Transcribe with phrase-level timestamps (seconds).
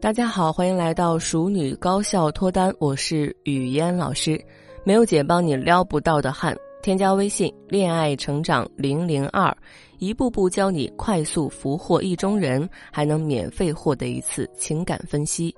[0.00, 4.40] 大家好，欢迎来到熟女高效脱单，我是雨嫣老师。
[4.84, 9.54] 没有姐帮你撩不到的汉，添加微信“恋爱成长零零二”，
[9.98, 15.52] 一步步教你快速俘获意中人，还能免费获得一次情感分析。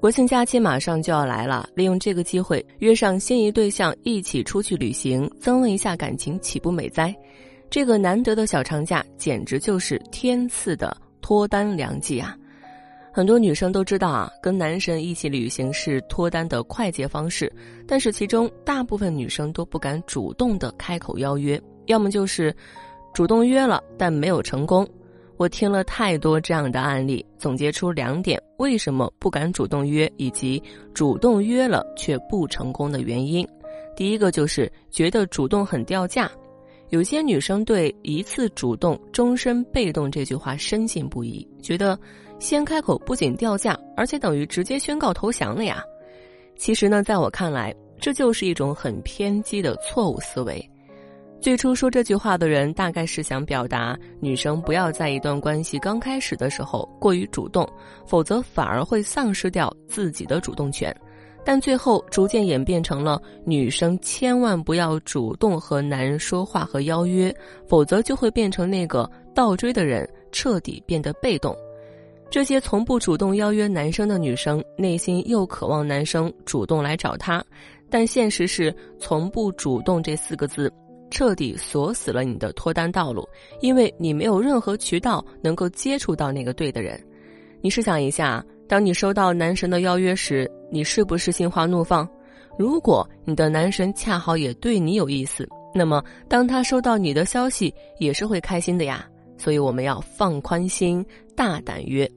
[0.00, 7.14] 国庆假期马上就要来了，利用这个机会约上心仪对象一起出去旅行，增温一下感情，岂不美哉？
[7.70, 12.36] 这个难得的小长假，简直就是天赐的脱单良机啊！
[13.16, 17.50] 很多女生都知道啊，跟男神一起旅行是脱单的快捷方式，
[17.88, 22.54] 但是其中大部分女生都不敢主动的开口邀约，要么就是
[23.14, 24.86] 主动约了但没有成功。
[25.38, 33.48] 我听了太多这样的案例，总结出两点为什么不敢主动约，以及主动约了却不成功的原因。
[33.96, 36.30] 第一个就是觉得主动很掉价，
[36.90, 41.98] 有些女生对“一次主动，终身被动”这句话深信不疑，觉得。
[42.38, 45.82] 先开口不仅掉价，而且等于直接宣告投降了呀！
[46.56, 50.70] 其实呢，在我看来，这就是一种很偏激的错误思维。
[51.40, 57.68] 最初说这句话的人，大概是想表达女生不要在一段关系刚开始的时候过于主动，
[58.06, 60.94] 否则反而会丧失掉自己的主动权。
[61.44, 67.32] 但最后逐渐演变成了女生千万不要主动和男人说话和邀约，
[67.68, 71.56] 否则就会变成那个倒追的人，彻底变得被动。
[72.28, 77.42] 这些从不主动邀约男生的女生，内心又渴望男生主动来找她，
[77.88, 80.70] 但现实是“从不主动”这四个字，
[81.10, 83.26] 彻底锁死了你的脱单道路，
[83.60, 87.00] 因为你没有任何渠道能够接触到那个对的人。
[87.62, 92.06] 你试想一下，当你收到男神的邀约时，你是不是心花怒放？
[92.58, 99.06] 如果你的男神恰好也对你有意思，那么当他收到你的消息，也是会开心的呀。
[99.38, 101.04] 所以我们要放宽心，
[101.36, 102.10] 大胆约。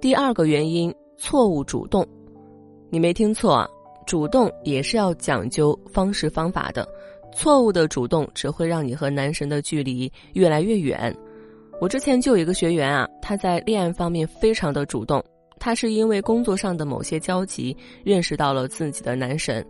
[0.00, 2.06] 第二个原因，错误主动。
[2.90, 3.68] 你没听错啊，
[4.06, 6.88] 主动也是要讲究方式方法的。
[7.32, 11.14] 错误的主动只会让你和男神的距离越来越远。
[11.80, 15.22] 我之前就有一个学员啊，他在恋爱方面非常的主动，
[15.60, 19.64] 他是因为工作上的某些交集认识到了自己的男神。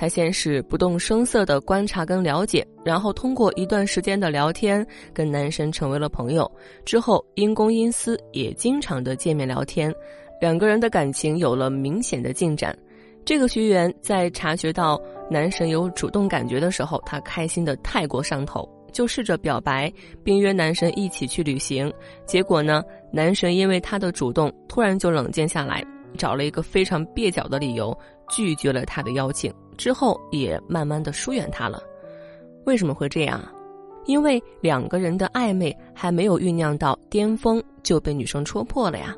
[0.00, 6.48] 他先是不动声色的观察跟了解，然后通过一段时间的聊天，跟男神成为了朋友。
[6.84, 9.92] 之后因公因私也经常的见面聊天，
[10.40, 12.78] 两个人的感情有了明显的进展。
[13.24, 19.92] 这个学员在察觉到男神有主动感觉的时候，他开心的太过上头，就试着表白，
[20.22, 21.92] 并约男神一起去旅行。
[22.24, 25.84] 结果呢，男神因为他的主动，突然就冷静下来，
[26.16, 27.92] 找了一个非常蹩脚的理由
[28.30, 29.52] 拒绝了他的邀请。
[29.78, 31.82] 之后也慢慢的疏远他了，
[32.66, 33.40] 为什么会这样？
[34.04, 39.16] 因为两个人的暧昧还没有酝酿到巅峰就被女生戳破了呀。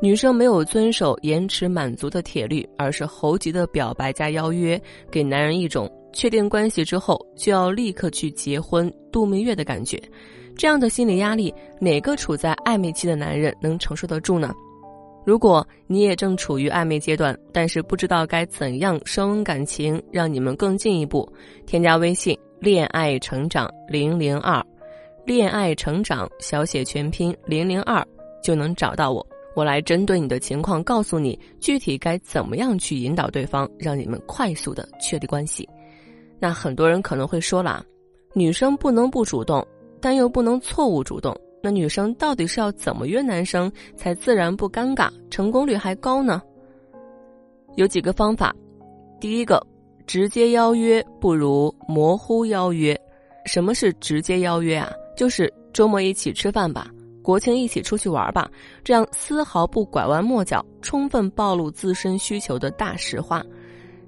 [0.00, 4.80] 女生没有遵守延迟满足的铁律，而是猴急的表白加邀约，
[5.10, 10.00] 给男人一种确定关系之后就要立刻去结婚度蜜月的感觉。
[10.56, 14.54] 这样的心理压力，哪个处在暧昧期的男人能承受得住呢？
[15.28, 21.30] 如果你也正处于暧昧阶段，但是不知道该怎样升温感情，让你们更进一步，
[21.66, 24.64] 添加微信“恋爱成长零零二”，
[25.26, 28.02] 恋爱成长小写全拼零零二
[28.42, 29.26] 就能找到我。
[29.54, 35.68] 我来针对你的情况，告诉你具体该怎么样去引导对方，让你们快速的确立关系。
[36.38, 37.84] 那很多人可能会说了，
[38.32, 39.62] 女生不能不主动，
[40.00, 41.38] 但又不能错误主动。
[41.62, 46.40] 那女生到底是要怎么约男生才自然不尴尬，成功率还高呢？
[47.76, 48.54] 有几个方法。
[49.20, 49.60] 第一个，
[50.06, 52.98] 直接邀约不如模糊邀约。
[53.44, 54.92] 什么是直接邀约啊？
[55.16, 56.88] 就是周末一起吃饭吧，
[57.22, 58.48] 国庆一起出去玩吧，
[58.84, 63.44] 这样丝毫不拐弯抹角，充分暴露自身需求的大实话。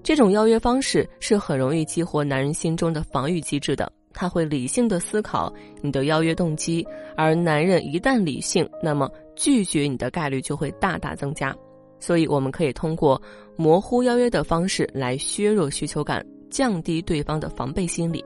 [0.03, 3.91] 这种邀约方式是很容易激活男人心中的防御机制的。
[4.13, 11.55] 他会理性的思考你的邀约动机，而男人一旦理性，那么拒绝你的概率就会大大增加。
[11.99, 13.21] 所以，我们可以通过
[13.57, 18.25] 模糊邀约的方式来削弱需求感，降低对方的防备心理。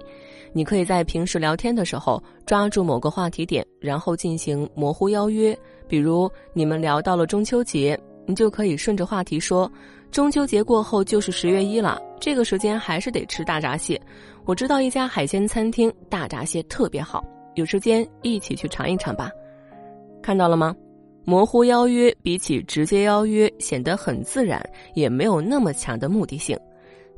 [0.52, 5.58] 你可以在平时聊天的时候抓住某个话题点，然后进行模糊邀约。
[5.88, 9.70] 比如，你们聊到了中秋节，你就可以顺着话题说
[10.12, 14.00] ：“中秋节过后就是十月一了，这个时间还是得吃大闸蟹。”
[14.46, 17.22] 我知道一家海鲜餐厅大闸蟹特别好，
[17.54, 19.30] 有时间一起去尝一尝吧。
[20.22, 20.74] 看到了吗？
[21.26, 26.58] 模糊邀约比起直接邀约显得很自然，也没有那么强的目的性，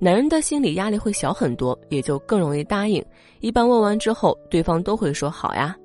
[0.01, 3.01] 男人的心理压力会小很多，也就更容易答应。
[3.39, 5.77] 一般问完之后，对方都会说好呀。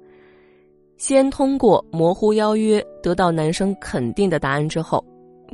[0.97, 5.05] 先通过模糊邀约得到男生肯定的答案之后，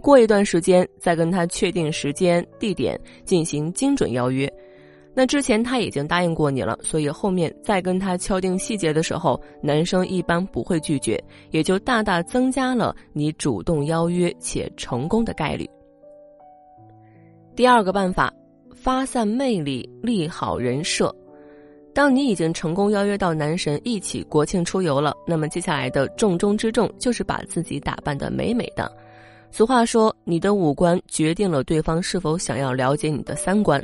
[0.01, 4.51] 过一段时间再跟他确定时间地点进行精准邀约。
[5.13, 15.67] 那之前他已经答应过你了，所以后面再跟他敲定细节的时候，男生一般不会拒绝，也就大大增加了你主动邀约且成功的概率。
[17.55, 18.31] 第二个办法，
[18.75, 21.11] 发散魅力，立好人设。
[21.95, 28.95] 当你已经成功邀约到男神一起国庆出游了，那么接下来的重中之重就是把自己打扮的美美的。
[29.49, 33.83] 俗话说，你的五官决定了对方是否想要了解你的三观。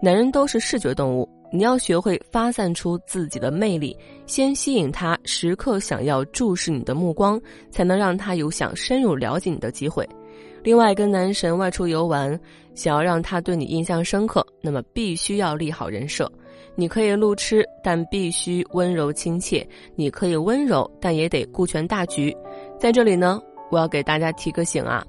[0.00, 3.96] 男人都是视觉动物，你要学会发散出自己的魅力，
[4.26, 7.40] 先吸引他时刻想要注视你的目光，
[7.70, 10.08] 才能让他有想深入了解你的机会。
[10.62, 12.38] 另外，跟男神外出游玩，
[12.74, 16.30] 想要让他对你印象深刻，那么必须要立好人设。
[16.74, 19.62] 你可以路痴，但必须温柔亲切；
[19.94, 22.34] 你可以温柔，但也得顾全大局。
[22.78, 23.40] 在这里呢，
[23.72, 25.02] 我要给大家提个醒啊。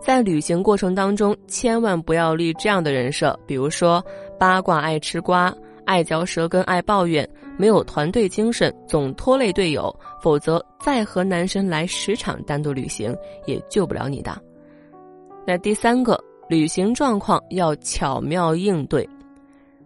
[0.00, 4.04] 在旅行过程当中，千万不要立这样的人设，比如说
[4.38, 7.28] 八卦、爱吃瓜、爱嚼舌根、爱抱怨、
[7.58, 13.14] 没有团队精神、总拖累队友，否则再和男生来十场单独旅行
[13.46, 14.38] 也救不了你的。
[15.46, 19.08] 那第三个，旅行状况要巧妙应对。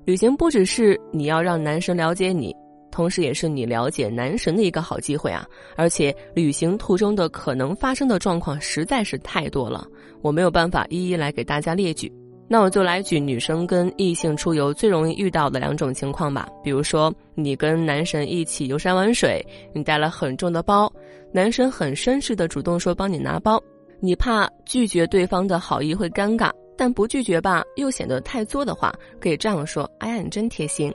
[0.05, 2.55] 旅行不只是你要让男神了解你。
[2.95, 5.45] 同时，也是你了解男神的一个好机会啊！
[5.75, 9.85] 而且，旅行途中的可能发生的状况实在是太多了，
[10.23, 12.11] 我没有办法一一来给大家列举。
[12.47, 16.49] 那我就来举女生跟异性出游最容易遇到的两种情况吧。
[16.63, 20.89] 比如说，你跟男神一起游山玩水，你带了很重的包，
[21.33, 23.61] 男神很绅士的主动说帮你拿包，
[23.99, 30.95] 你怕拒绝对方的好意会尴尬，但不拒绝吧又显得太作的话，可以这样说：哎呀，你真贴心。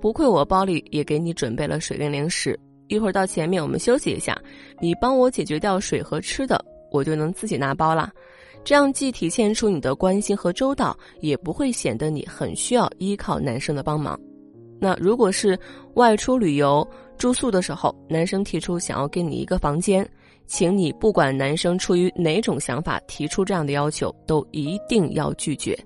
[0.00, 4.40] 不愧我包里也给你准备了水跟零食，一会儿到前面我们休息一下，
[4.80, 8.10] 你帮我解决掉水和吃的，我就能自己拿包了。
[8.64, 14.18] 这样既体现出你的关心和周到，也不会显得你很需要依靠男生的帮忙。
[14.80, 15.58] 那如果是
[15.94, 16.86] 外出旅游
[17.16, 20.08] 住宿的时候，男生提出想要给你一个房间，
[20.48, 25.78] 请你不管男生出于哪种想法提出这样的要求，都一定要拒绝。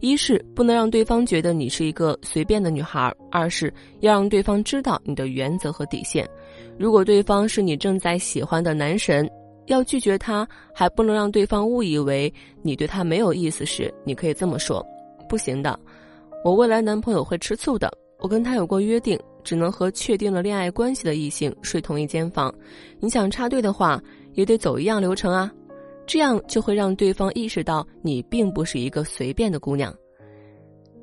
[0.00, 6.28] 一是不能让对方觉得你是一个随便的女孩，二是要让对方知道你的原则和底线。
[6.78, 9.28] 如果对方是你正在喜欢的男神，
[9.66, 12.32] 要拒绝他还不能让对方误以为
[12.62, 14.84] 你对他没有意思时，你可以这么说：
[15.28, 15.78] 不行的，
[16.44, 17.90] 我未来男朋友会吃醋的。
[18.18, 22.52] 我跟他有过约定，只能和确定了恋爱关系的异性睡同一间房。
[22.98, 24.02] 你想插队的话，
[24.32, 25.52] 也得走一样流程啊。
[26.06, 29.94] 这样就会让对方意识到你并不是一个随便的姑娘。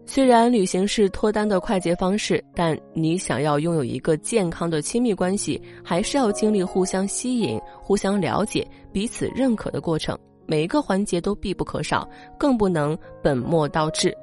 [0.06, 14.16] 虽然旅行是脱单的快捷方式，但你想要拥有一个健康的亲密关系，还是要经历互相吸引、互相了解、彼此认可的过程，每一个环节都必不可少，更不能本末倒置。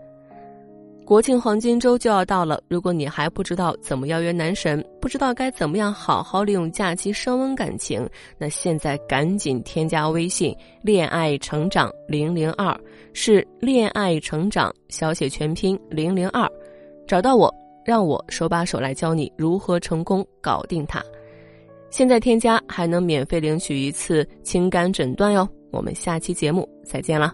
[1.08, 8.06] 国庆黄金周就要到了，如果你还不知道怎么邀约男神，不知道该怎么样好好利用假期升温感情，
[8.36, 12.78] 那现在赶紧添加微信“恋爱成长零零二”，
[13.14, 16.46] 是“恋爱成长”小写全拼零零二，
[17.06, 17.50] 找到我，
[17.86, 21.02] 让我手把手来教你如何成功搞定他。
[21.88, 27.32] 现在添加还能免费领取一次情感诊断哟，我们下期节目再见了。